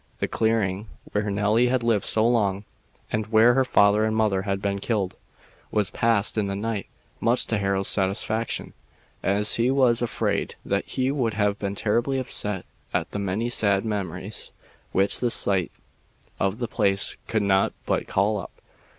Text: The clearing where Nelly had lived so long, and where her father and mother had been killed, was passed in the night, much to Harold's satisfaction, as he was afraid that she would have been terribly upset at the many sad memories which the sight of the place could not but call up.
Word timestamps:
The 0.19 0.27
clearing 0.27 0.87
where 1.11 1.29
Nelly 1.29 1.67
had 1.67 1.83
lived 1.83 2.05
so 2.05 2.27
long, 2.27 2.65
and 3.11 3.27
where 3.27 3.53
her 3.53 3.63
father 3.63 4.03
and 4.03 4.15
mother 4.15 4.41
had 4.41 4.59
been 4.59 4.79
killed, 4.79 5.15
was 5.71 5.91
passed 5.91 6.39
in 6.39 6.47
the 6.47 6.55
night, 6.55 6.87
much 7.19 7.45
to 7.45 7.59
Harold's 7.59 7.87
satisfaction, 7.89 8.73
as 9.21 9.57
he 9.57 9.69
was 9.69 10.01
afraid 10.01 10.55
that 10.65 10.89
she 10.89 11.11
would 11.11 11.35
have 11.35 11.59
been 11.59 11.75
terribly 11.75 12.17
upset 12.17 12.65
at 12.95 13.11
the 13.11 13.19
many 13.19 13.47
sad 13.47 13.85
memories 13.85 14.49
which 14.91 15.19
the 15.19 15.29
sight 15.29 15.71
of 16.39 16.57
the 16.57 16.67
place 16.67 17.15
could 17.27 17.43
not 17.43 17.71
but 17.85 18.07
call 18.07 18.37
up. 18.39 18.53